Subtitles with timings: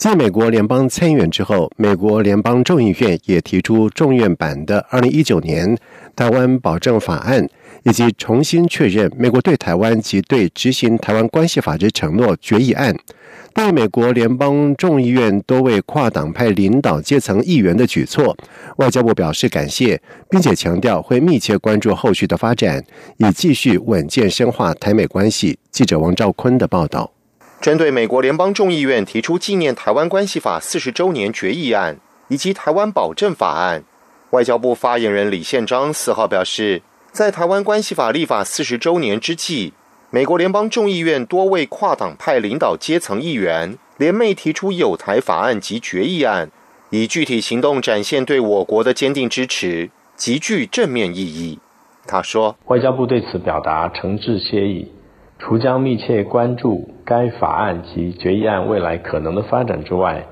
[0.00, 5.76] 继美国联邦参议院之后，美国联邦众议院也提出众院版的二零一九年
[6.16, 7.46] 台湾保证法案，
[7.82, 12.96] 以及重新确认美国对台湾及对执行台湾关系法之承诺决议案。
[13.52, 18.34] 对美国联邦众议院多位跨党派领导阶层议员的举措，
[18.78, 22.82] 外交部表示感谢，并且强调会密切关注后续的发展，
[23.18, 25.58] 以继续稳健深化台美关系。
[25.70, 27.12] 记者王兆坤的报道。
[27.60, 31.98] 针对美国联邦众议院提出纪念台湾关系法四十周年决议案
[32.28, 33.84] 以及台湾保证法案，
[34.30, 36.80] 外交部发言人李宪章四号表示，
[37.12, 39.74] 在台湾关系法立法四十周年之际。
[40.08, 46.50] 美国联邦众议院多位跨党派领导阶层议员联袂提出有台法案及决议案，
[46.88, 51.58] 以具体行动展现对我国的坚定支持，极具正面意义。
[52.06, 54.90] 他说：“外交部对此表达诚挚谢意，
[55.42, 60.26] 除将密切关注该法案及决议案未来可能的发展之外，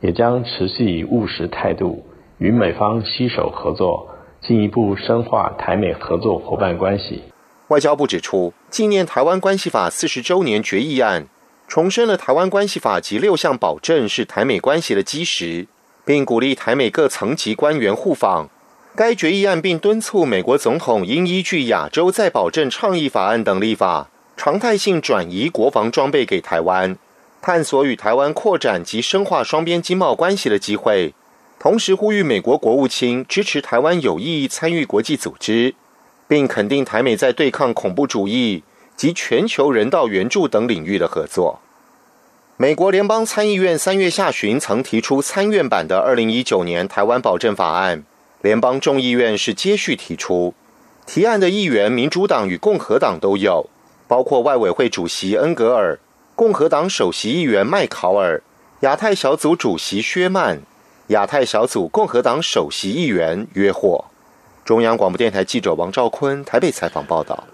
[0.00, 2.06] 也将持续以务实态度
[2.38, 4.08] 与美方携手合作，
[4.40, 7.24] 进一步深化台美合作伙伴关系。”
[7.68, 11.26] 外交部指出，纪念台湾关系法四十周年决议案，
[11.66, 15.66] 重申了台湾关系法及六项保证是台美关系的基石，
[16.04, 18.48] 并鼓励台美各层级官员互访。
[18.94, 26.96] 该决议案并敦促美国总统应依据亚洲再保证倡议法案等立法，常态性转移国防装备给台湾，
[27.40, 31.14] 探索与台湾扩展及深化双边经贸关系的机会。
[31.58, 35.74] 同时，呼吁美国国务卿支持台湾有意义参与国际组织。
[36.28, 38.62] 并肯定台美在对抗恐怖主义
[38.96, 41.60] 及全球人道援助等领域的合作。
[42.56, 48.04] 美国联邦参议院三月下旬曾提出参院版的二零一九年台湾保证法案，
[48.40, 50.54] 联邦众议院是接续提出。
[51.04, 53.68] 提案的议员，民主党与共和党都有，
[54.12, 55.98] 包括外委会主席恩格尔、
[56.34, 58.42] 共和党首席议员麦考尔、
[58.80, 60.60] 亚太小组主席薛曼、
[61.06, 64.04] 亚太小组共和党首席议员约霍。
[64.66, 67.44] 中央广播电台记者王兆坤台北采访报道：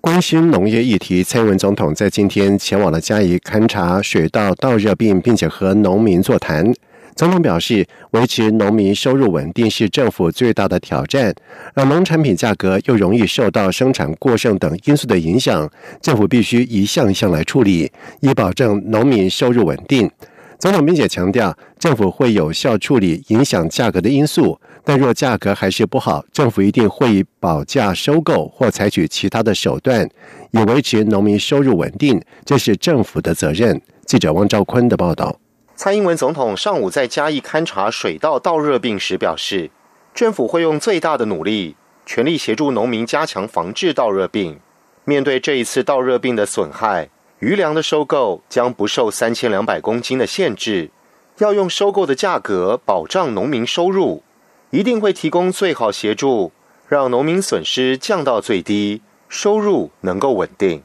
[0.00, 6.72] 关心农业议题，蔡文总统在今天前往了嘉义勘察水稻稻热病，并且和农民座谈。
[7.16, 11.34] 总统表示，维持农民收入稳定是政府最大的挑战，
[11.72, 15.68] 而农产品价格又容易受到生产过剩等因素的影响，
[16.02, 17.90] 政府必须一项一项来处理，
[18.20, 20.10] 以保证农民收入稳定。
[20.58, 24.60] 总统并且强调，政府会有效处理影响价格的因素。
[24.84, 30.06] 但若价格还是不好，政府一定会以保价收购或采取其他的手段，
[30.50, 32.20] 以维持农民收入稳定。
[32.44, 33.80] 这是政府的责任。
[34.04, 35.38] 记者汪兆坤的报道。
[35.76, 39.70] 蔡英文总统上午在嘉义勘察水稻稻热病时表示，
[40.14, 41.76] 政府会用最大的努力，
[42.06, 44.58] 全力协助农民加强防治稻热病。
[45.04, 47.10] 面对这一次稻热病的损害，
[47.40, 50.90] 余粮的收购将不受三千两百公斤的限制，
[51.38, 54.22] 要用收购的价格保障农民收入。
[54.70, 56.52] 一定会提供最好协助，
[56.88, 60.82] 让农民损失降到最低，收入能够稳定。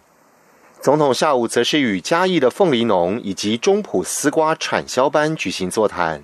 [0.81, 6.23] 总统下午则是与嘉义的凤梨农以及中埔丝瓜产销班举行座谈。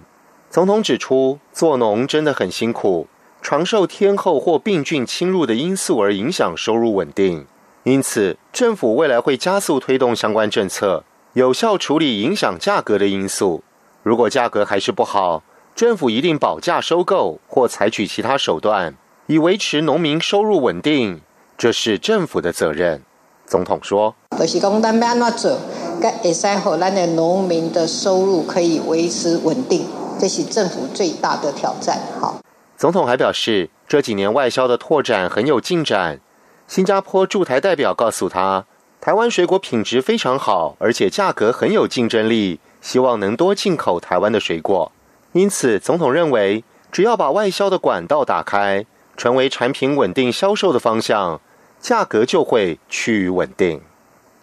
[0.50, 3.06] 总统指出，做农真的很辛苦，
[3.40, 7.46] 常受天候或病菌侵入的因素而影响收入稳定。
[7.84, 11.04] 因此，政府未来会加速推动相关政策，
[11.34, 13.64] 有效处理影响价格的因素。
[14.02, 15.44] 如果价格还是不好，
[15.76, 18.96] 政府一定保价收购或采取其他手段，
[19.28, 21.22] 以维持农民收入稳定，
[21.56, 23.04] 这是政府的责任。
[23.48, 25.58] 总统说：“就是讲，咱要安怎做，
[26.02, 29.88] 该会使好咱的农民的收入可以维持稳定，
[30.20, 32.42] 这是政府最大的挑战。”好，
[32.76, 36.20] 总统还表示，这几年外销的拓展很有进展。
[36.68, 38.66] 新加坡驻台代表告诉他，
[39.00, 44.92] 台湾水果品质非常好，而且价格很有竞争力，希望能多进口台湾的水果。
[45.32, 48.86] 因此，总统认为，只要把外销的管道打开，
[49.16, 51.40] 成为产品稳定销售的方向，
[51.80, 53.80] 价格就会趋于稳定。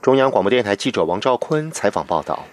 [0.01, 2.45] 中央广播电台记者王兆坤采访报道。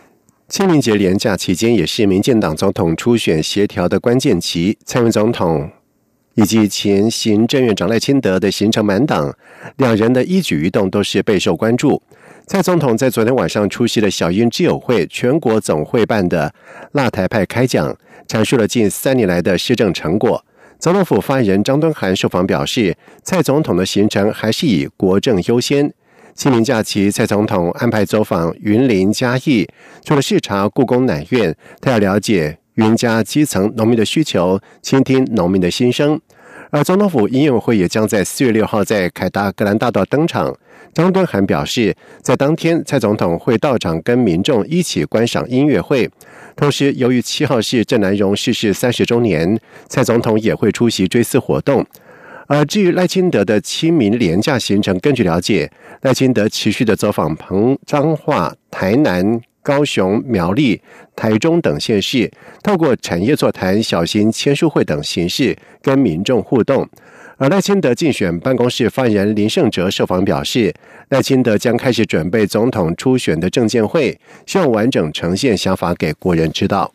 [0.48, 4.78] 清明节连假期间，也是民进党总统初选协调的关键期。
[4.86, 5.70] 蔡英文总统
[6.36, 9.34] 以及前行政院长赖清德的行程满档，
[9.78, 12.02] 两人的一举一动都是备受关注。
[12.48, 16.54] 蔡总统在昨天晚上出席了小英知友会全国总会办的
[16.92, 17.96] 辣台派开讲。
[18.28, 20.42] 阐述了近三年来的施政成果。
[20.82, 25.94] 总统府发言人张敦涵受访表示，蔡总统的行程还是以国政优先。
[26.34, 29.70] 清明假期，蔡总统安排走访云林嘉义，
[30.04, 36.20] 除了视察故宫南院，他要了解云家基层农民的需求，倾听农民的心声。
[36.72, 40.52] 而总统府音乐会也将在四月六号在凯达格兰大道登场。
[40.94, 46.10] 张敦涵表示，在当天，蔡总统会到场跟民众一起观赏音乐会。
[46.56, 51.86] 同时，由于七号是郑南荣逝世三十周年，蔡总统也会出席追思活动。
[52.48, 55.72] 而至于赖清德的清明廉价行程，根据了解，
[56.02, 59.42] 赖清德持续的走访澎彰化、台南。
[59.64, 60.82] 高雄、苗栗、
[61.16, 62.32] 台中等县市，
[62.64, 66.90] 透过产业座谈、小型签书会等形式跟民众互动。
[67.42, 70.72] 而赖清德竞选办公室发言人林胜哲受访表示，
[71.10, 74.16] 赖清德将开始准备总统初选的证监会，
[74.46, 76.94] 希望完整呈现想法给国人知道。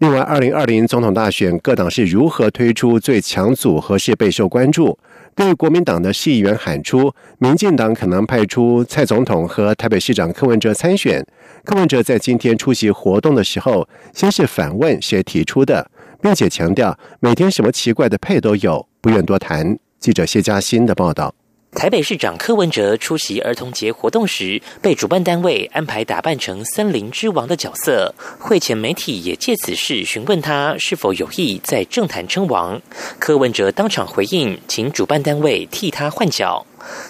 [0.00, 4.98] 另外，二零二零总统大选各党是如何推出最强组合是备受关注。
[5.34, 11.26] 对国民党的市议员喊出，民进党可能派出蔡总统和台北市长柯文哲参选。
[11.64, 15.90] 柯文哲在今天出席活动的时候，先是反问谁提出的，
[16.20, 19.76] 并且强调每天什么奇怪的配都有，不愿多谈。
[19.98, 21.34] 记者谢嘉欣的报道。
[21.74, 28.14] 台北市长柯文哲出席儿童节活动时，被主办单位安排打扮成森林之王的角色。
[28.38, 32.80] 会前媒体也借此事询问他是否有意在政坛称王。
[33.18, 36.64] 柯文哲当场回应，请主办单位替他换脚。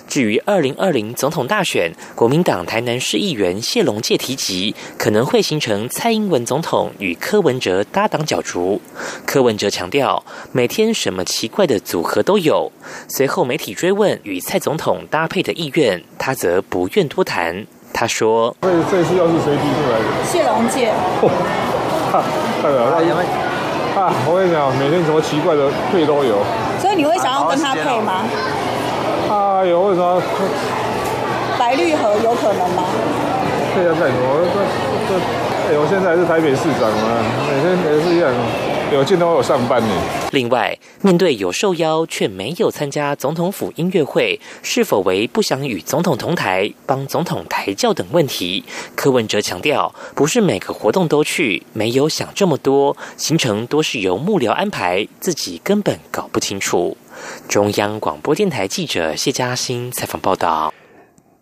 [0.09, 8.81] 至于二零二零总统大选，国民党台南市议员谢龙介提及，可能会形成蔡英文总统与柯文哲搭档角逐。
[9.27, 10.23] 柯文哲强调，
[10.53, 12.71] 每天什么奇怪的组合都有。
[13.09, 17.67] 随后媒体追问与蔡总统搭配的意愿，他则不愿多谈。
[17.95, 20.93] 他说：“这这次又是谁提出来的？”谢龙介。
[22.63, 22.85] 太了，
[23.95, 24.13] 啊！
[24.27, 26.43] 我跟你讲，每天什么奇怪的配都有。
[26.81, 28.25] 所以你会想要跟他配吗？
[29.33, 30.23] 啊，有为什么？
[31.59, 32.85] 白绿河有可能吗？
[33.75, 34.27] 这要干什么？
[35.09, 35.21] 这这，
[35.73, 38.31] 哎，我现在是台北市长嘛，每天也是一样，
[38.93, 39.89] 有见到我上班呢。
[40.33, 48.63] 另外，面对有受邀却没有参加总统府音乐会，是否为不想与总统同台、帮总统抬轿等问题，
[48.95, 56.99] 柯文哲强调，不是每个活动都去，没有想这么多，行程多是由幕僚安排，自己根本搞不清楚。
[57.49, 60.73] 中央广播电台记者谢嘉欣采访报道：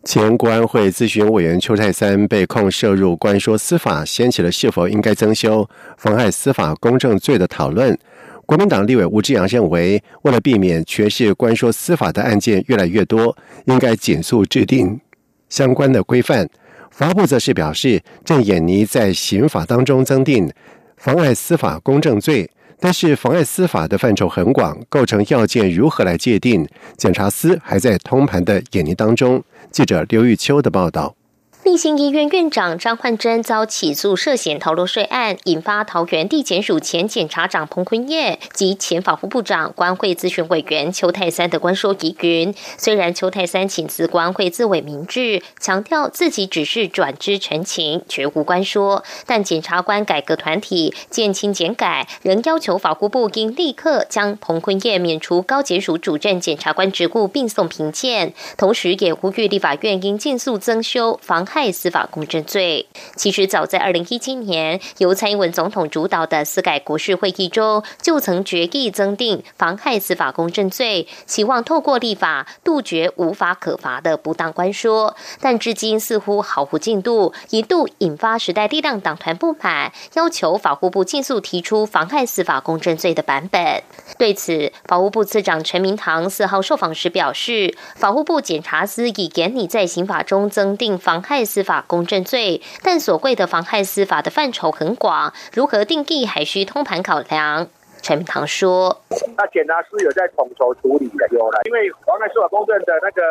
[0.04, 5.68] 前国安会咨询委员邱泰三被控涉入关说司法，掀起了是否应该增修
[5.98, 7.98] 妨害司法公正罪的讨论。
[8.46, 13.36] 国民党立委吴志阳认为，为了避免全市关说司法的案件越来越多，
[13.66, 15.00] 应该紧速制定
[15.48, 16.48] 相关的规范。
[16.90, 20.52] 法部则是表示，正演拟在刑法当中增订
[20.96, 22.50] 妨碍司法公正罪。
[22.80, 26.66] 但是妨碍司法的范畴很广，构成要件如何来界定？
[26.96, 29.44] 检察司还在通盘的演绎当中。
[29.70, 31.14] 记者刘玉秋的报道。
[31.62, 42.54] 立新医院院长张焕珍遭起诉涉嫌逃漏税案，引发桃园地检署前检察长彭坤业及前法务部长关会咨询委员邱泰三的官说疑云。
[42.78, 58.32] 虽然邱泰三请辞关会自委明志，强调自己只是转知陈情，绝无关说，但检察官改革团体减轻减改，仍要求法务部应立刻将彭坤业免除高检署主任检察官职务，并送评鉴。
[58.56, 61.46] 同时，也呼吁立法院应尽速增修防。
[61.52, 83.82] 害司法公正罪，其实早在二零一七年，由蔡英文总统主导的司改国事会议中，就曾决议增订妨害司法公正罪，期望透过立法杜绝无法可罚的不当官说，但至今似乎毫无进度，一度引发时代力量党团不满，要求法务部尽速提出妨害司法公正罪的版本。
[84.16, 91.39] 对此，法务部次长陈明堂四号受访时表示，法务部检察司已严拟在刑法中增订妨害。
[91.44, 97.68] 司法公正罪，但所谓的妨害司法的范畴很广，如何定义还需通盘考量。
[98.02, 99.02] 陈明堂说
[99.36, 103.22] ：“那检察司有在统筹处理的，有了，因为妨害司法公正的那个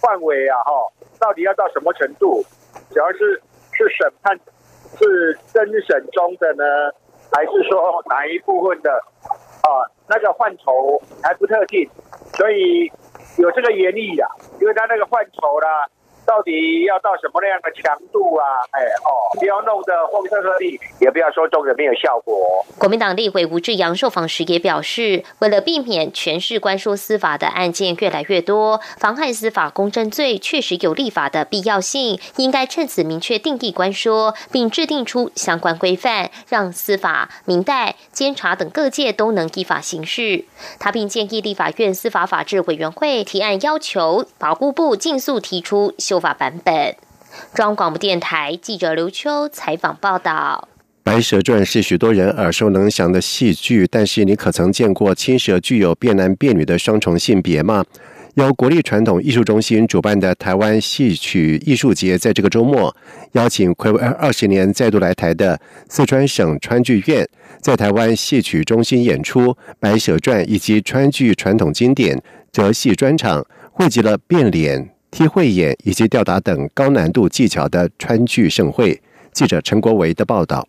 [0.00, 0.72] 范围啊，哈，
[1.20, 2.44] 到底要到什么程度？
[2.90, 4.36] 主要是是审判
[4.98, 6.64] 是侦审中的呢，
[7.30, 9.86] 还是说哪一部分的啊？
[10.08, 11.88] 那个范畴还不特定，
[12.34, 12.90] 所以
[13.38, 14.26] 有这个原理的，
[14.60, 15.86] 因为他那个范畴啦。”
[16.24, 18.44] 到底要到什么样的强度啊？
[18.70, 22.64] 哎哦，不要弄得风声鹤唳，也不要说中的没有效果。
[22.78, 40.44] 国民党立委吴志阳受访时也表示，为了避免全市官说司法的案件越来越多，妨害司法公正罪确实有立法的必要性，应该趁此明确定义官说，并制定出相关规范，让司法、民代、监察等各界都能依法行事。
[40.78, 45.92] 他并建议立法院司法法制委员会提案，要求法务部尽速提出。
[46.12, 46.94] 修法版本。
[47.54, 50.68] 中央广播电台记者刘秋采访报道。
[51.02, 57.82] 《白蛇传》是许多人耳熟能详的戏剧，但是你可曾见过青蛇具有变男变女的双重性别吗？
[58.34, 62.94] 由国立传统艺术中心主办的台湾戏曲艺术节，在这个周末
[63.32, 67.26] 邀请暌违二十年再度来台的四川省川剧院，
[67.62, 69.46] 在台湾戏曲中心演出
[69.80, 73.42] 《白蛇传》以及川剧传统经典折戏专场，
[73.72, 74.90] 汇集了变脸。
[75.12, 78.98] 踢慧眼以及吊打等高难度技巧的川剧盛会。
[79.30, 80.66] 记者陈国维的报道。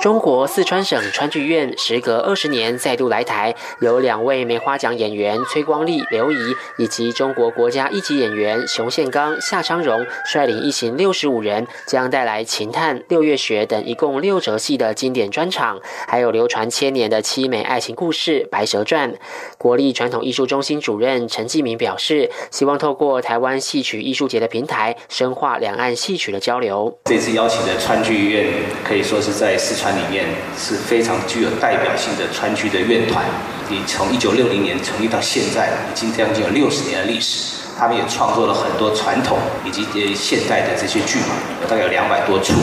[0.00, 6.36] 中国四川省川剧院时隔二十年再度来台，由两位梅花奖演员崔光利、刘怡
[6.76, 19.12] 以及中国国家一级演员熊宪刚、夏昌荣率领一行六十五人，将带来《秦探》《六月雪》等一共六折戏的经典专场，还有流传千年的凄美爱情故事《白蛇传》。
[19.58, 26.96] 国立传统艺术中心主任陈继明表示，希望透过台湾戏曲艺术节的平台，深化两岸戏曲的交流。
[27.06, 28.46] 这次邀请的川剧院
[28.84, 29.87] 可以说是在四川。
[29.92, 30.26] 里面
[30.58, 33.24] 是非常具有代表性的川剧的院团，
[33.68, 37.56] 你从一九六零年成立到现在，已经将近有六十年的历史。
[37.78, 41.36] 他们也创作了很多传统以及现代的这些剧嘛，
[41.68, 42.54] 大概有两百多处。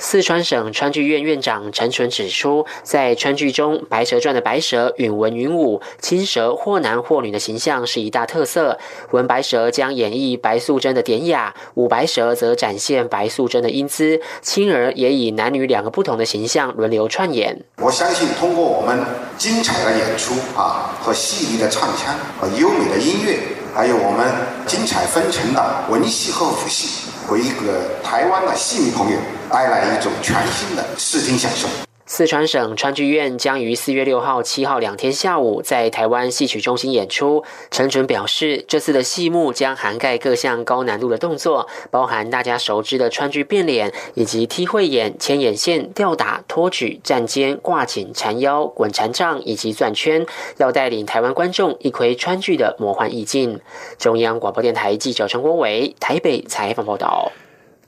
[0.00, 8.78] 四川省川剧院院长陈纯指出，在川剧中，《白蛇传》的白蛇允文允武，青蛇或男或女的形象是一大特色。
[9.10, 14.20] 文白蛇将演绎白素贞的典雅，武白蛇则展现白素贞的英姿。
[14.40, 17.64] 青儿也以男女两个不同的形象轮流串演。
[17.78, 19.04] 我相信，通过我们
[19.36, 23.40] 精彩的演出啊，和细腻的唱腔，和优美的音乐，
[23.74, 24.32] 还有我们
[24.64, 29.18] 精彩纷呈的文戏和武戏，为一个台湾的戏迷朋友。
[29.50, 31.68] 带来一种全新的视听享受。
[32.10, 37.44] 四川省川剧院将于四月六号、七号两天下午在台湾戏曲中心演出。
[37.70, 50.24] 陈准表示，这次的戏目将涵盖各项高难度的动作，包含大家熟知的川剧变脸，以及踢慧眼、牵眼线、吊打、托举、站肩、挂颈、缠腰、滚缠杖以及转圈，
[50.56, 53.60] 要带领台湾观众一窥川剧的魔幻意境。
[53.98, 57.30] 中央广播电台记者陈国伟台北采访报道。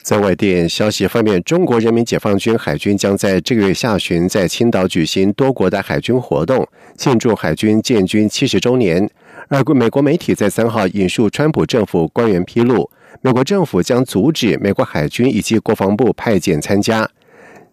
[0.01, 6.67] 在外电消息方面，中国人民解放军海军将在这个月下旬在青岛举行多国的海军活动，
[6.97, 9.07] 庆祝海军建军七十周年。
[9.47, 12.89] 而美国媒体在三号引述川普政府官员披露，
[13.21, 17.07] 美国政府将阻止美国海军以及国防部派遣参加。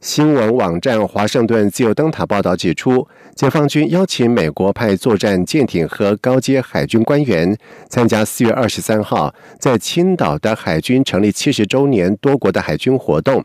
[0.00, 7.56] 新闻网站《华盛顿自由灯塔》报道指出，解放军邀请美国派作战舰艇和高阶海军官员
[7.88, 13.44] 参加四月二十三号在青岛的海军成立七十周年多国的海军活动。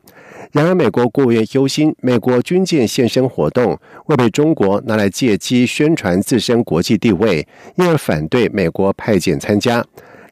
[0.52, 9.84] 然而，美国国务院忧心，美国军舰现身活动会被中国拿来借机宣传自身国际地位，因而反对美国派遣参加。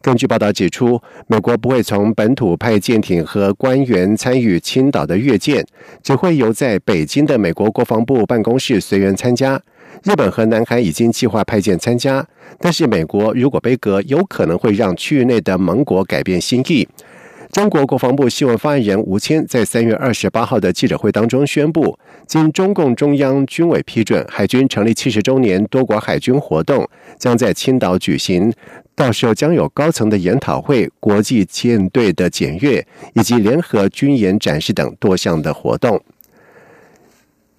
[0.01, 5.63] 根据报道指出，美国不会从本土派舰艇和官员参与青岛的阅舰，
[6.01, 9.61] 只会由在北京的美国国防部办公室随员参加。
[10.03, 12.25] 日本和南韩已经计划派舰参加，
[12.59, 16.87] 但是美国如果被隔，有可能会让区域内的盟国改变心意。
[17.51, 26.87] 中国国防部新闻发言人吴谦在三月二十八号的记者会当中宣布，经中共中央军委批准，海军成立七十周年多国海军活动
[27.19, 28.53] 将在青岛举行，
[28.95, 36.01] 到时候将有高层的研讨会、国际舰队的检阅以及联合军演展示等多项的活动。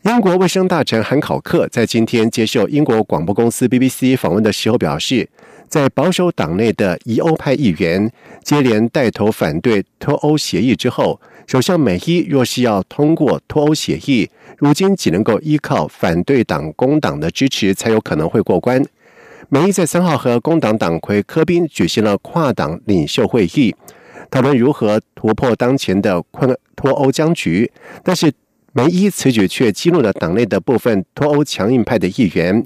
[0.02, 5.28] 英国卫生大臣韩考克在今天接受英国广播公司 BBC 访问的时候表示。
[5.68, 8.12] 在保守党内的疑欧派议员
[8.44, 18.84] 接连带头反对脱欧协议之后，首相美伊若是要通过脱欧协议，如今只能够依靠反对党工党的支持才有可能会过关。
[19.54, 23.76] 梅伊在三号和工党党魁科宾举行了跨党领袖会议，
[24.30, 27.70] 讨论如何突破当前的困脱欧僵局。
[28.02, 28.32] 但是
[28.72, 32.64] 梅伊此举却激怒了党内的部分脱欧强硬派的议员。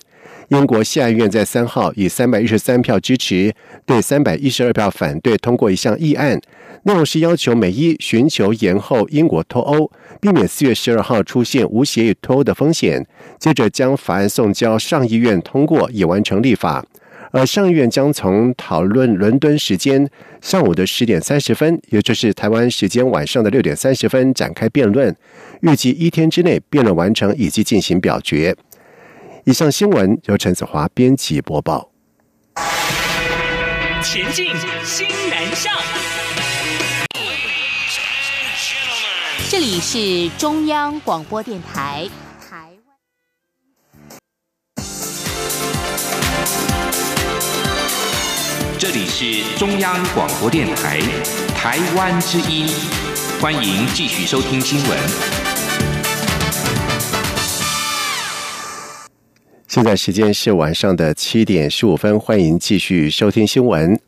[0.49, 3.53] 英国下议院在三号以三百一十三票支持
[3.85, 6.41] 对三百一十二票反对通过一项议案，
[6.85, 13.05] 内容是要求美伊寻求延后英国脱欧，避免四月十二号出现无协议脱欧的风险。
[13.41, 16.85] 接着将法案送交上议院通过，以完成立法。
[17.33, 20.09] 而上议院将从讨论伦敦时间
[20.41, 25.15] 上午的十点三十分，也就是台湾时间晚上的六点三十分展开辩论，
[25.63, 28.55] 预计一天之内辩论完成以及进行表决。
[29.49, 31.93] 以上新闻由陈子华编辑播报。
[34.03, 34.47] 前进，
[34.85, 35.73] 新南向。
[39.49, 42.09] 这里是中央广播电台
[42.41, 44.19] 台湾。
[48.77, 50.99] 这里是中央广播电台
[51.57, 52.69] 台湾之音，
[53.41, 55.46] 欢迎继续收听新闻。
[59.77, 64.01] 现在时间是晚上的七点十五分，欢迎继续收听新闻。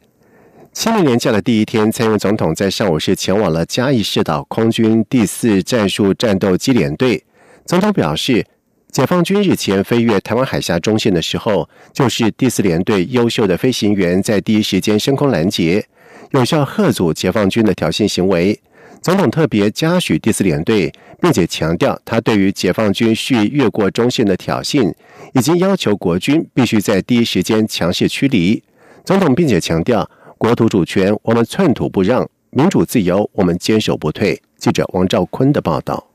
[0.73, 7.23] 清明年假的第一天，蔡英文总统在上午是前往了嘉义市岛空军第四战术战斗机联队。
[7.67, 8.47] 总统表示，
[8.91, 15.85] 解放军日前飞越台湾海峡中线的时候，就是第四联队优秀的飞行员在第一时间升空拦截，
[16.31, 18.59] 有效吓阻解放军的挑衅行为。
[19.01, 24.93] 总统特别嘉许第四联队，并且强调他对于解放军蓄意越过中线的挑衅，
[25.33, 28.63] 已经要求国军必须在第一时间强势驱离。
[29.05, 34.41] 总统并且强调，国土主权我们寸土不让，民主自由我们坚守不退。
[34.57, 36.09] 记者王兆坤的报道。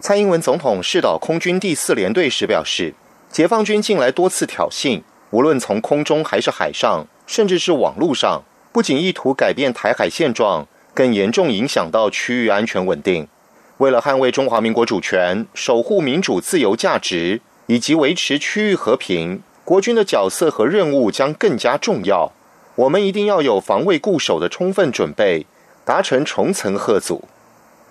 [0.00, 2.94] 蔡英文总统视导空军第四联队时表示，
[3.30, 10.66] 解放军近来多次挑衅，无论从空中还是海上，甚至是网络上，不仅意图改变台海现状。
[10.98, 13.28] 更严重影响到区域安全稳定。
[13.76, 22.32] 为了捍卫中华民国主权、守护民主自由价值以及维持区域和平，国军的角色和任务将更加重要。
[22.74, 25.46] 我们一定要有防卫固守的充分准备，
[25.84, 27.28] 达成重层贺阻。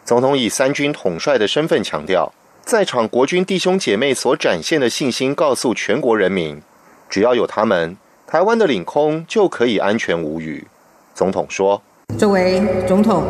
[0.04, 2.34] 总统以三军统帅的身份强调，
[2.66, 6.62] 在场国军弟兄姐妹所展现的信心，告诉全国人民：
[7.10, 7.96] 只要有他们，
[8.28, 10.68] 台湾的领空就可以安全无虞。
[11.16, 11.82] 总统说。
[12.18, 13.24] 作为总统，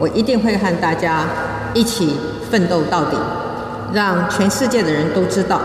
[0.00, 1.26] 我一定会和大家
[1.74, 2.16] 一起
[2.50, 3.18] 奋斗到底，
[3.92, 5.60] 让全世界的人都知道，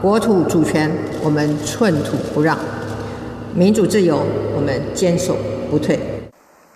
[0.00, 0.88] 国土主权
[1.20, 2.56] 我们寸土不让，
[3.54, 5.36] 民主自由我们坚守
[5.68, 5.98] 不退。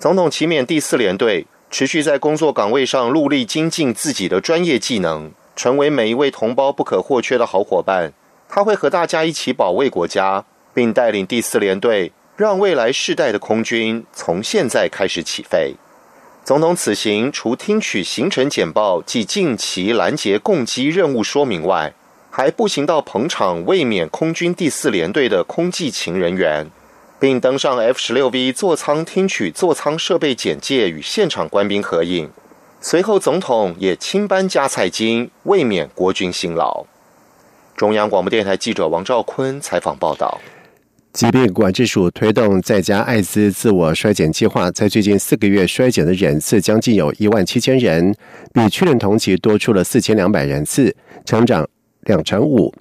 [0.01, 8.13] 总统启勉第四联队持续在工作岗位上努力精进自己的专业技能，成为每一位同胞不可或缺的好伙伴。
[8.49, 10.45] 他会和大家一起保卫国家，
[10.75, 12.11] 并带领第四联队。
[12.37, 15.75] 让未来世代的空军从现在开始起飞。
[16.45, 21.95] 总统此行除听取行程简报及近期拦截攻击任务说明外，
[22.31, 26.69] 还步行到捧场卫冕空军第四联队的空技勤人员，
[27.21, 32.29] 并登上 F 十六 V 座舱听取座舱设备简介与现场官兵合影。
[32.81, 36.85] 随后，总统也亲颁加菜金，卫冕国军辛劳。
[37.77, 40.41] 中央广播电台记者王兆坤采访报道。
[41.15, 48.13] 疾病管制署推动在家艾滋自我衰减计划，在最近四个月衰减的人次将近有一万七千人，
[48.53, 50.93] 比去年同期多出了四千两百人次，
[51.25, 51.65] 成长
[52.07, 52.75] 两成五。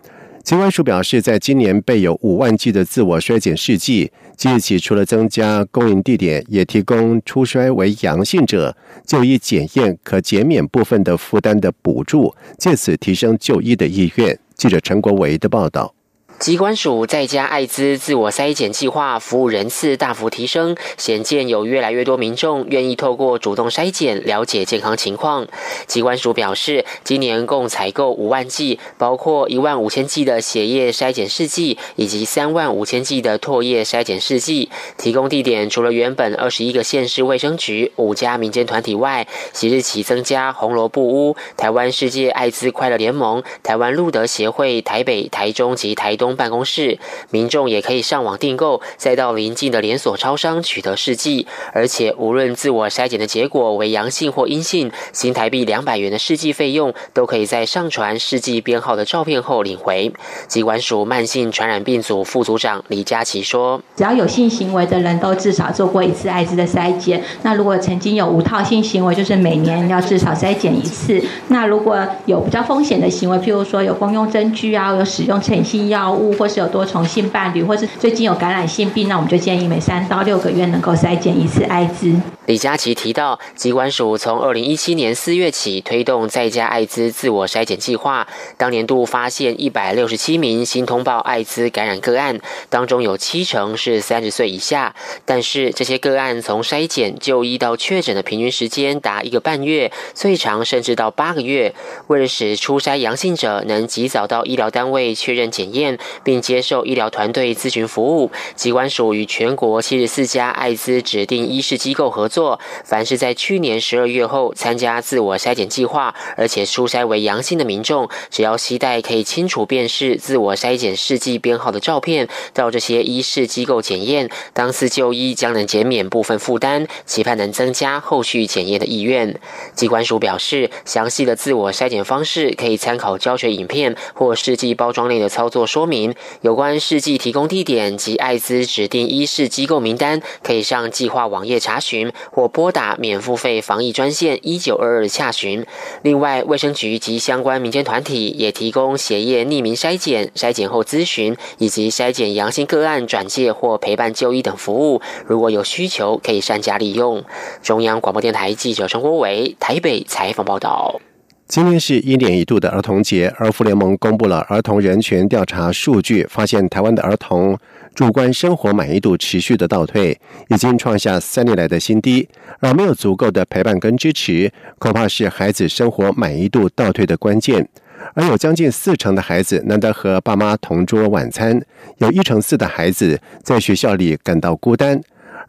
[0.43, 14.39] 疾管署表示，在今年备有五万剂的自我衰减试剂，即日起除了增加供应地点，也提供初衰为阳性者就医检验可减免部分的负担的补助，借此提升就医的意愿。
[14.56, 15.93] 记者陈国维的报道。
[16.39, 25.48] 机关署在家艾滋自我筛检计划服务人次大幅提升，显见有越来越多民众愿意透过主动筛检了解健康情况。
[25.88, 34.69] 机关署表示，今年共采购五万剂，包括一万五千剂的血液筛检试剂以及三万五千剂的唾液筛检试剂。
[34.98, 46.33] 提供地点除了原本二十一个县市卫生局、五家民间团体外，即日起增加红萝卜屋、台湾世界艾滋快乐联盟、台湾路德协会台北、台中及台东。
[46.36, 46.98] 办公室
[47.30, 60.12] 民众也可以上网订购，再到邻近的连锁超商取得试剂，而且无论自我筛检的结果为阳性或阴性，新台币两百元的试剂费用都可以在上传试剂编号的照片后领回。
[60.48, 67.24] 机关署慢性传染病组副组长李佳琪说：“只要有性行为的人都至少做过一次艾滋的筛检。
[67.41, 71.22] 那如果曾经有无套性行为，就是每年要至少筛检一次。
[71.48, 82.13] 那如果有比较风险的行为，譬如说有公用针具啊，有使用成性药”或是有多重性伴侣，或是最近有感染性病，那我们就建议每三到六个月能够筛检一次艾滋。
[82.45, 88.27] 李佳琦提到，疾管署从二零一七年四月起推动在家艾滋自我筛检计划，
[88.58, 94.93] 当年度发现一百六十七名新通报艾滋感染个案，当中有七成是三十岁以下。
[95.23, 101.73] 但是这些个案从筛检就医到确诊的平均时间达一个半月，最长甚至到八个月。
[102.08, 112.29] 为了使初筛阳性者能及早到医疗单位确认检验，并接受医疗团队咨询服务，疾管署与全国七十四家艾滋指定医事机构合。
[112.34, 129.39] 做，凡是在去年十二月后参加自我筛检计划，而且初筛为阳性的民众，只要携带可以清楚辨识自我筛检试剂编号的照片，到这些医事机构检验，当次就医将能减免部分负担，期盼能增加后续检验的意愿。
[129.76, 136.15] 机关署表示，详细的自我筛检方式可以参考教学影片或试剂包装内的操作说明。
[136.41, 142.12] 有关试剂提供地点及艾滋指定医事机构名单，可以上计划网页查询。
[142.31, 145.65] 或拨打免付费防疫专线一九二二洽询。
[146.01, 155.01] 另外，卫生局及相关民间团体也提供血液匿名筛检、筛检后咨询以及筛检阳性个案转介或陪伴就医等服务。
[155.25, 157.23] 如果有需求，可以善加利用。
[157.62, 160.99] 中央广播电台记者陈国伟台北采访报道。
[161.47, 167.57] 今天是一年一度的儿童节，儿福联盟公布了儿童人权调查数据，发现台湾的儿童。
[167.95, 172.27] 主观生活满意度持续的倒退，已经创下三年来的新低。
[172.60, 177.67] 而没有足够的陪伴跟支持，恐怕是孩子生活满意度倒退的关键。
[178.15, 181.62] 而有将近四成的孩子难得和爸妈同桌晚餐，
[181.99, 184.99] 有一成四的孩子在学校里感到孤单。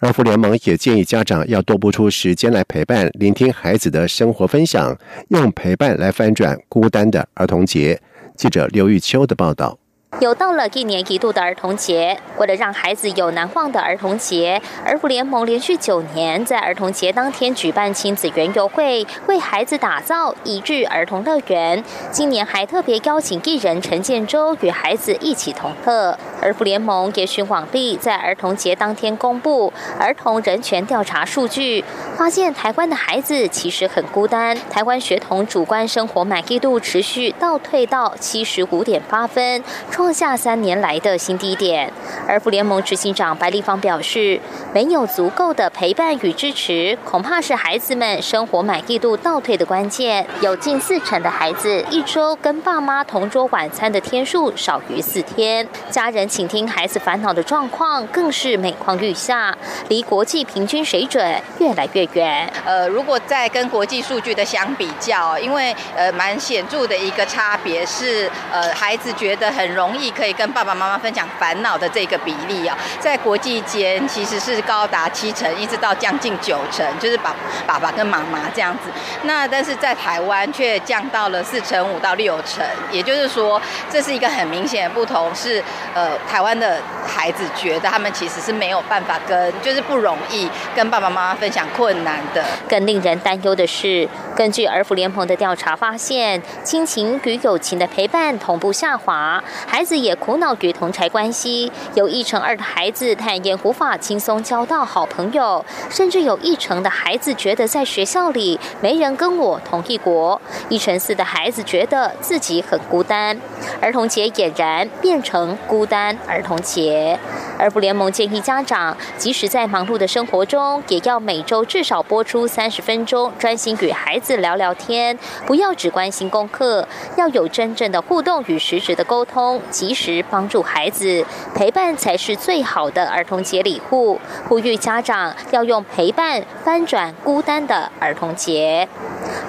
[0.00, 4.96] 儿福联盟也建议家长要多拨出时间来陪伴、聆听孩子的生活分享，
[5.28, 7.98] 用陪伴来翻转孤单的儿童节。
[8.36, 9.78] 记者刘玉秋的报道。
[10.20, 21.82] 又到了一年一度的儿童节，为了让孩子有难忘的儿童节，儿福联盟连续九年在儿童节当天举办亲子园游会，为孩子打造一日儿童乐园。
[22.12, 26.16] 今年还特别邀请艺人陈建州与孩子一起同乐。
[26.40, 31.84] 儿福联盟也循往例，在儿童节当天公布儿童人权调查数据，
[32.16, 34.56] 发现台湾的孩子其实很孤单。
[34.70, 39.64] 台湾学童主观生活满意度持续倒退到七十五点八分。
[40.12, 41.92] 下三年来的新低点，
[42.28, 44.40] 而福联盟执行长白立芳表示，
[44.72, 50.26] 没有足够的陪伴与支持，恐怕是孩子们生活满意度倒退的关键。
[50.40, 59.56] 有近四成的孩子一周跟爸妈同桌晚餐的天数少于四天，家人倾听孩子烦恼的状况更是每况愈下，
[59.88, 62.52] 离国际平均水准越来越远。
[62.66, 69.93] 呃，如果再跟国际数据的相比较，因为呃蛮显著的一个差别是，呃孩子觉得很容。
[69.96, 77.34] 易可以跟爸爸妈妈分享烦恼的这个比例啊，在国际间其实是高达七成，一直到将近九成，就是爸
[77.66, 78.90] 爸爸跟妈妈这样子。
[79.22, 85.62] 那但是在台湾却降到了四成五到六成，也就是说，这是一个很明显的不同，是
[85.94, 92.44] 呃台湾的孩子觉得他们其实是没有办法跟，就是不容易跟爸爸妈妈分享困难的。
[92.68, 99.83] 更令人担忧的是，根据儿福联盟的调查发现，亲情与友情的陪伴同步下滑，孩。
[99.84, 113.38] 孩子也苦恼于同柴关系，有一成二的孩子坦言无法轻松交到好朋友，甚至有一成的孩子觉得在学校里没人跟我同一国，一成四的孩子觉得自己很孤单。
[113.82, 117.18] 儿童节俨然变成孤单儿童节。
[117.58, 129.60] 儿福联盟建议家长，即使在忙碌的生活中，也要每周至少播出三十分钟，专心与孩子聊聊天，不要只关心功课，要有真正的互动与实质的沟通。
[129.70, 131.24] 及时帮助孩子，
[131.54, 134.20] 陪伴才是最好的儿童节礼物。
[134.48, 138.88] 呼吁家长要用陪伴翻转孤单的儿童节。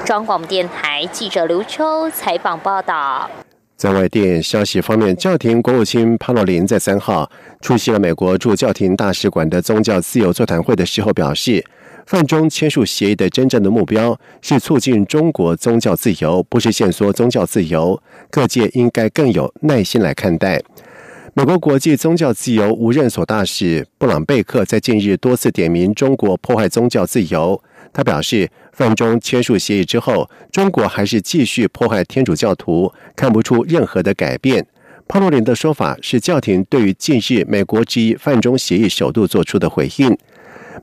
[0.05, 3.29] 中广电台记者刘秋采访报道。
[3.77, 11.61] 在外电消息方面，教廷国务卿帕洛林在三号出席了美国驻教廷大使馆的宗教自由座谈会的时候表示，
[12.05, 17.99] 范中签署协议的真正的目标是促进中国宗教自由，不是限缩宗教自由。
[18.29, 20.61] 各界应该更有耐心来看待。
[21.33, 27.61] 美国国际宗教自由无任所大使布朗贝克在近日多次点名中国破坏宗教自由。
[27.91, 34.65] 他表示，范中签署协议之后，中国还是继续破坏天主教徒，看不出任何的改变。
[35.07, 40.17] 帕洛林的说法是教廷对于近日美国之一范中协议首度做出的回应。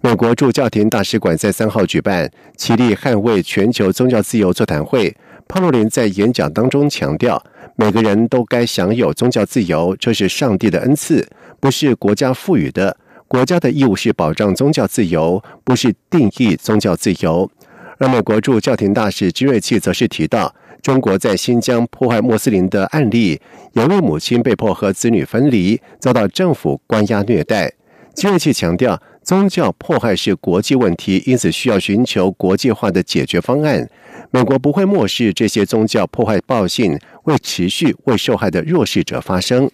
[0.01, 5.15] 美国驻教廷大使馆在三号举办“齐力捍卫全球宗教自由”座谈会。
[5.47, 7.43] 帕洛林在演讲当中强调，
[7.77, 11.29] 每个人都该享有宗教自由，这是上帝的恩赐，
[11.61, 12.97] 不是国家赋予的。
[13.29, 17.51] 国家的义务是保障宗教自由，不是定义宗教自由。
[17.99, 23.41] 而美国驻教廷大使金瑞气则是提到，中国在新疆破坏穆斯林的案例，
[23.75, 27.73] 有位母亲被迫和子女分离，遭到政府关押虐待。
[28.15, 33.89] 金瑞气强调，宗教迫害是国际问题，因此需要寻求国际化的解决方案。
[34.31, 39.71] 美国不会漠视这些宗教破坏暴信，为持续为受害的弱势者发声。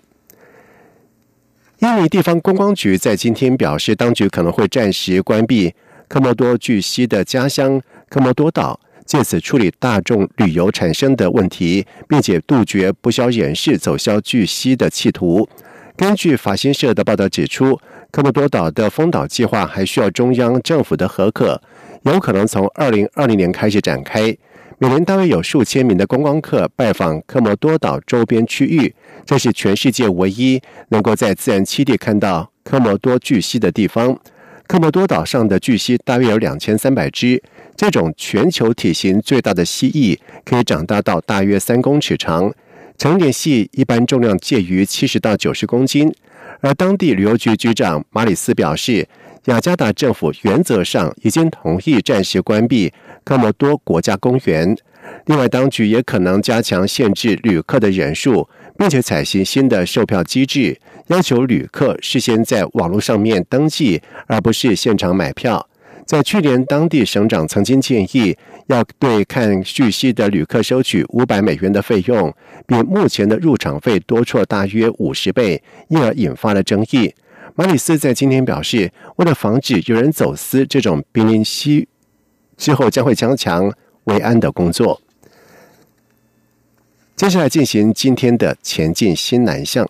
[1.81, 5.75] 印尼地方观光局在今天表示，当局可能会暂时关闭
[6.09, 7.81] 科莫多巨蜥的家乡。
[8.09, 15.49] 科莫多岛借此处理大众旅游产生的问题，并且杜绝不消人士走销巨蜥的企图。
[15.97, 17.79] 根据法新社的报道指出，
[18.11, 21.61] 科莫多岛的封岛计划还需要中央政府的核可，
[22.03, 24.35] 有可能从二零二零年开始展开。
[24.79, 28.95] 每年大约有数千名的观光客拜访科莫多岛周边区域，
[29.27, 34.19] 这是全世界唯一能够在自然栖地看到科莫多巨蜥的地方。
[34.67, 37.43] 科莫多岛上的巨蜥大约有两千三百只。
[37.77, 42.53] 这种全球体型最大的蜥蜴可以长大到大约三公尺长，
[42.97, 46.13] 成年蜥一般重量介于七十到九十公斤。
[46.61, 49.07] 而当地旅游局局长马里斯表示，
[49.45, 52.93] 雅加达政府原则上已经同意暂时关闭
[53.25, 54.77] 科莫多国家公园。
[55.27, 65.67] 另外，当局也可能加强限制旅客的人数，并且采行新的售票机制，要求旅客事先在网络上面登记，而不是现场买票。
[66.09, 68.35] 在去年，当地省长曾经建议
[68.69, 72.35] 要对看巨蜥的旅客收取五百美元的费用，
[72.67, 77.15] 比目前的入场费多出大约五十倍，因而引发了争议。
[77.55, 81.87] 马里斯在今天表示，为了防止有人走私这种濒临蜥，
[82.57, 83.71] 之后将会加强
[84.05, 85.03] 维安的工作。
[87.17, 89.87] 接下来进行今天的前进新南向。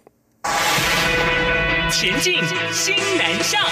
[1.92, 2.34] 前进
[2.72, 3.62] 新南向。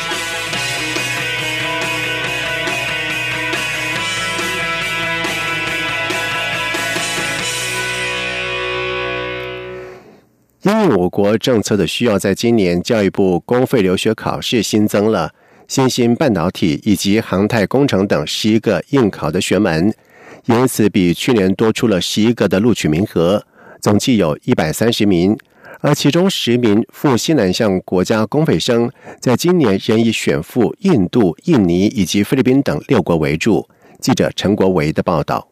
[10.66, 15.30] 因为我国政策的需要，在今年教育部公费留学考试新增了
[15.68, 19.94] 新兴半导体以及航太工程等十一个应考的学门，
[20.46, 23.40] 因此比去年多出了十一个的录取名额，
[23.80, 25.38] 总计有一百三十名。
[25.82, 33.68] 而其中十名赴西南向国家公费生，在今年仍以选赴印度、印尼以及菲律宾等六国为主。
[34.00, 35.46] 记者陈国维的报道。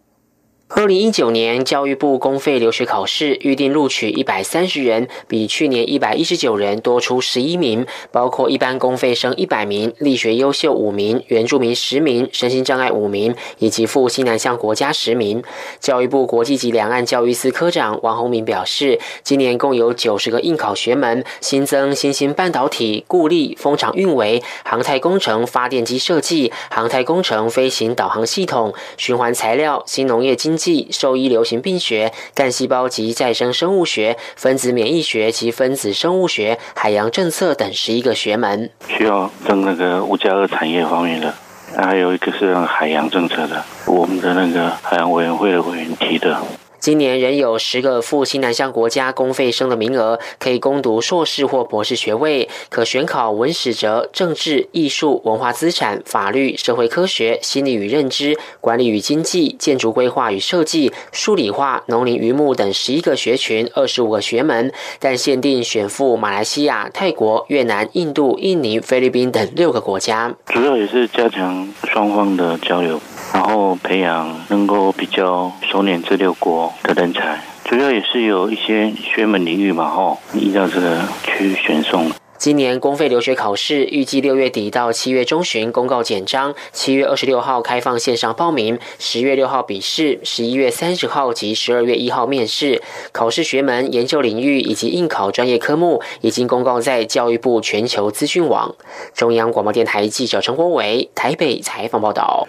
[0.76, 15.44] 二零一九年教育部公费留学考试预定录取一百三十人，比去年一百一十九人多出十一名，包括一般公费生一百名、力学优秀五名、原住民十名、身心障碍五名，以及赴西南向国家十名。
[15.78, 30.63] 教育部国际及两岸教育司科长王宏明表示，今年共有九十个应考学门，新增新兴半导体、固力、风场运维、航太工程、发电机设计、航太工程、飞行导航系统、循环材料、新农业经济。
[30.90, 41.34] 兽医、流行病学、干细胞及再生生物学、分子免疫学及分子生物学、海洋政策等十一个学门，需要跟那个五加二产业方面的，
[41.76, 46.40] 还有一个是海洋政策的，我们的那个海洋委员会的委员提的。
[46.84, 70.34] 今年仍有十个赴新南向国家公费生的名额，可以攻读硕士或博士学位，可选考文史哲、政治、艺术、文化资产、法律、社会科学、心理与认知、管理与经济、建筑规划与设计、数理化、农林渔牧等十一个学群，二十五个学门，但限定选赴马来西亚、泰国、越南、印度、印尼、菲律宾等六个国家。
[70.48, 73.00] 主要也是加强双方的交流。
[73.34, 82.12] 然后培养能够比较熟练这六国的人才，主要也是有一些学门领域嘛，吼，依照这个去选送。
[82.38, 92.80] 今年公费留学考试预计六月底到七月中旬公告简章，七月二十六号开放线上报名，十月六号笔试，十一月三十号及十二月一号面试。
[93.10, 98.76] 考试学门、研究领域以及应考专业科目已经公告在教育部全球资讯网。
[99.12, 102.46] 中央广播电台记者陈国伟台北采访报道。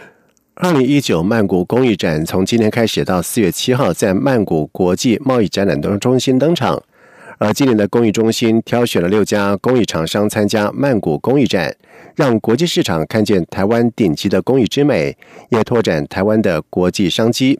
[0.57, 6.81] 二零一九曼谷公益展从今天开始到四月七号，在曼谷国际贸易展览中中心登场。
[7.37, 11.75] 而今年的公益中心挑选了六家公益厂商参加曼谷公益展，
[12.15, 15.17] 让国际市场看见台湾顶级的公益之美，
[15.49, 17.59] 也拓展台湾的国际商机。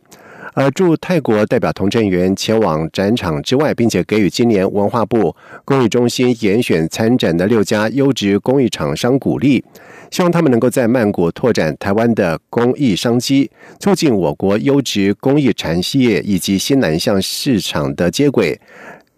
[0.56, 9.62] 而驻泰国代表童振源前往展场之外，并且给予今年文化部公益中心严选参展的六家优质公益厂商鼓励。
[10.10, 18.58] 希望他们能够在曼谷拓展台湾的公益商机，促进我国优质公益产业以及新南向市场的接轨，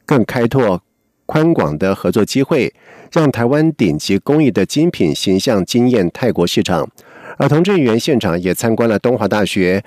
[0.08, 0.82] 更开拓
[1.28, 2.74] 宽广的合作机会，
[3.12, 6.90] 让台湾顶级工艺的精品形象惊艳泰国市场。
[7.38, 9.84] 而童振源现场也参观了东华大学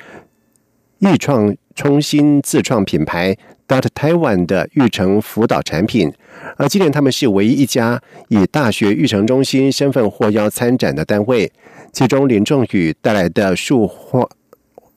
[1.00, 3.34] 艺创冲新自创品牌
[3.66, 6.12] Dot Taiwan 的育成辅导产品。
[6.56, 11.50] 而今年他们是唯一一家以大学育成中心身份获邀参展的单位。
[11.92, 14.28] 其中林仲宇带来的树画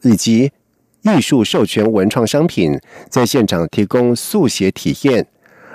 [0.01, 0.51] 以及
[1.01, 2.77] 艺术授权文创商品，
[3.09, 5.25] 在现场提供速写体验。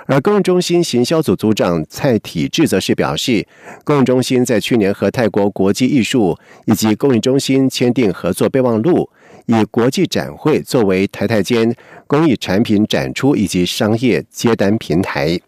[0.05, 3.45] 而公益中心行销组组长蔡体志则是表示，
[3.83, 9.09] 公益中心在去年和泰国国际艺术以及公益中心签订合作备忘录，
[9.49, 15.39] 以国际展会作为台台间工艺产品展出以及商业接单平台。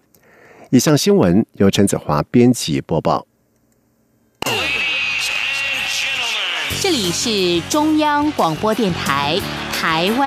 [0.71, 3.27] 以上新闻由陈子华编辑播报。
[6.81, 9.39] 这里是中央广播电台
[9.71, 10.19] 台湾。